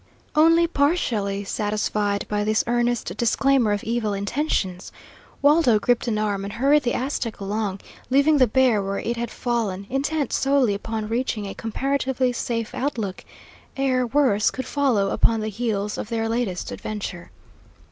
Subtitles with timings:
[0.35, 4.91] Only partially satisfied by this earnest disclaimer of evil intentions,
[5.43, 9.29] Waldo gripped an arm and hurried the Aztec along, leaving the bear where it had
[9.29, 13.23] fallen, intent solely upon reaching a comparatively safe outlook
[13.77, 17.29] ere worse could follow upon the heels of their latest adventure.